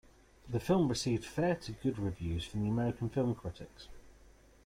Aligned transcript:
The 0.49 0.59
film 0.59 0.87
received 0.89 1.23
fair 1.25 1.53
to 1.57 1.73
good 1.73 1.99
reviews 1.99 2.43
from 2.43 2.67
American 2.67 3.07
film 3.09 3.35
critics. 3.35 3.87